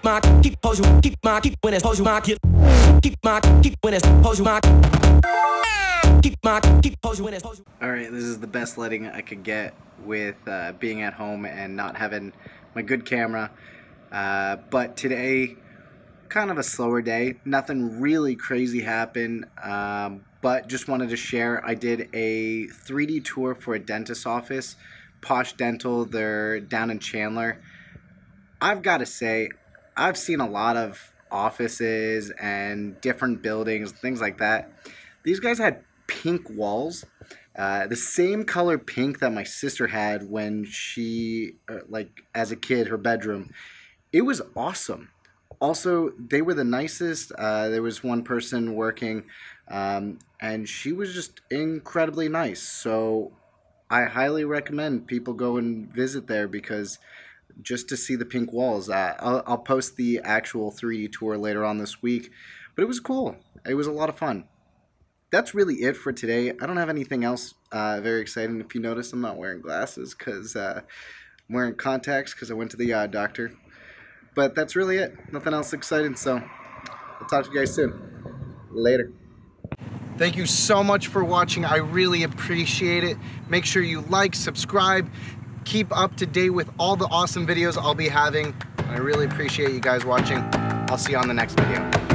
keep 0.00 0.04
my, 0.04 0.40
keep 0.42 0.58
hold 0.62 0.78
you, 0.78 1.00
keep 1.02 1.18
my, 1.22 1.40
keep 1.40 1.56
when 1.60 1.74
it's 1.74 1.84
hold 1.84 1.98
you 1.98 2.04
my, 2.04 2.20
keep, 2.20 2.38
my, 3.22 3.40
keep 3.62 3.76
when 3.82 3.94
it's 3.94 4.06
hold 4.06 4.38
you 4.38 4.44
my, 4.44 4.60
keep 6.22 6.38
my, 6.42 6.60
keep 6.82 6.98
hold 7.02 7.18
you 7.18 7.24
when 7.24 7.34
it's 7.34 7.44
hold 7.44 7.58
you. 7.58 7.64
All 7.82 7.90
right, 7.90 8.10
this 8.10 8.24
is 8.24 8.38
the 8.38 8.46
best 8.46 8.78
lighting 8.78 9.06
I 9.08 9.20
could 9.20 9.42
get 9.42 9.74
with 10.04 10.36
uh, 10.46 10.72
being 10.78 11.02
at 11.02 11.12
home 11.12 11.44
and 11.44 11.76
not 11.76 11.96
having 11.96 12.32
my 12.74 12.82
good 12.82 13.04
camera. 13.04 13.50
Uh, 14.10 14.56
but 14.70 14.96
today, 14.96 15.56
kind 16.28 16.50
of 16.50 16.56
a 16.56 16.62
slower 16.62 17.02
day. 17.02 17.34
Nothing 17.44 18.00
really 18.00 18.36
crazy 18.36 18.80
happened, 18.80 19.46
um, 19.62 20.24
but 20.40 20.66
just 20.66 20.88
wanted 20.88 21.10
to 21.10 21.16
share. 21.16 21.64
I 21.66 21.74
did 21.74 22.08
a 22.14 22.68
3D 22.68 23.24
tour 23.24 23.54
for 23.54 23.74
a 23.74 23.78
dentist 23.78 24.26
office, 24.26 24.76
Posh 25.20 25.52
Dental. 25.52 26.06
They're 26.06 26.58
down 26.60 26.90
in 26.90 27.00
Chandler. 27.00 27.60
I've 28.62 28.82
got 28.82 28.98
to 28.98 29.06
say, 29.06 29.50
I've 30.00 30.16
seen 30.16 30.40
a 30.40 30.48
lot 30.48 30.78
of 30.78 31.12
offices 31.30 32.32
and 32.40 32.98
different 33.02 33.42
buildings, 33.42 33.92
things 33.92 34.18
like 34.18 34.38
that. 34.38 34.72
These 35.24 35.40
guys 35.40 35.58
had 35.58 35.84
pink 36.06 36.48
walls, 36.48 37.04
uh, 37.54 37.86
the 37.86 37.96
same 37.96 38.44
color 38.44 38.78
pink 38.78 39.18
that 39.18 39.30
my 39.30 39.44
sister 39.44 39.88
had 39.88 40.28
when 40.30 40.64
she, 40.64 41.56
uh, 41.68 41.80
like, 41.86 42.22
as 42.34 42.50
a 42.50 42.56
kid, 42.56 42.88
her 42.88 42.96
bedroom. 42.96 43.50
It 44.10 44.22
was 44.22 44.40
awesome. 44.56 45.10
Also, 45.60 46.12
they 46.18 46.40
were 46.40 46.54
the 46.54 46.64
nicest. 46.64 47.30
Uh, 47.32 47.68
there 47.68 47.82
was 47.82 48.02
one 48.02 48.24
person 48.24 48.74
working, 48.74 49.24
um, 49.68 50.18
and 50.40 50.66
she 50.66 50.92
was 50.92 51.12
just 51.12 51.42
incredibly 51.50 52.30
nice. 52.30 52.62
So, 52.62 53.32
I 53.90 54.04
highly 54.04 54.44
recommend 54.44 55.08
people 55.08 55.34
go 55.34 55.58
and 55.58 55.92
visit 55.92 56.26
there 56.26 56.48
because 56.48 56.98
just 57.62 57.88
to 57.88 57.96
see 57.96 58.16
the 58.16 58.24
pink 58.24 58.52
walls. 58.52 58.88
Uh, 58.88 59.14
I'll, 59.18 59.42
I'll 59.46 59.58
post 59.58 59.96
the 59.96 60.20
actual 60.24 60.72
3D 60.72 61.12
tour 61.12 61.36
later 61.36 61.64
on 61.64 61.78
this 61.78 62.02
week, 62.02 62.30
but 62.74 62.82
it 62.82 62.86
was 62.86 63.00
cool. 63.00 63.36
It 63.66 63.74
was 63.74 63.86
a 63.86 63.92
lot 63.92 64.08
of 64.08 64.18
fun. 64.18 64.44
That's 65.30 65.54
really 65.54 65.76
it 65.76 65.96
for 65.96 66.12
today. 66.12 66.50
I 66.50 66.66
don't 66.66 66.76
have 66.76 66.88
anything 66.88 67.24
else 67.24 67.54
uh, 67.72 68.00
very 68.00 68.20
exciting. 68.20 68.60
If 68.60 68.74
you 68.74 68.80
notice, 68.80 69.12
I'm 69.12 69.20
not 69.20 69.36
wearing 69.36 69.60
glasses 69.60 70.14
because 70.14 70.56
uh, 70.56 70.82
I'm 71.48 71.54
wearing 71.54 71.74
contacts 71.74 72.34
because 72.34 72.50
I 72.50 72.54
went 72.54 72.70
to 72.72 72.76
the 72.76 72.94
eye 72.94 73.06
doctor. 73.06 73.52
But 74.34 74.54
that's 74.54 74.76
really 74.76 74.96
it. 74.96 75.32
Nothing 75.32 75.54
else 75.54 75.72
exciting. 75.72 76.16
So 76.16 76.42
I'll 77.20 77.26
talk 77.28 77.44
to 77.44 77.50
you 77.50 77.58
guys 77.58 77.74
soon. 77.74 78.56
Later. 78.70 79.12
Thank 80.16 80.36
you 80.36 80.46
so 80.46 80.84
much 80.84 81.06
for 81.06 81.24
watching. 81.24 81.64
I 81.64 81.76
really 81.76 82.24
appreciate 82.24 83.04
it. 83.04 83.16
Make 83.48 83.64
sure 83.64 83.82
you 83.82 84.02
like, 84.02 84.34
subscribe, 84.34 85.10
keep 85.64 85.96
up 85.96 86.16
to 86.16 86.26
date 86.26 86.50
with 86.50 86.70
all 86.78 86.96
the 86.96 87.06
awesome 87.06 87.46
videos 87.46 87.76
I'll 87.76 87.94
be 87.94 88.08
having. 88.08 88.54
I 88.78 88.96
really 88.96 89.26
appreciate 89.26 89.72
you 89.72 89.80
guys 89.80 90.04
watching. 90.04 90.38
I'll 90.88 90.98
see 90.98 91.12
you 91.12 91.18
on 91.18 91.28
the 91.28 91.34
next 91.34 91.58
video. 91.58 92.09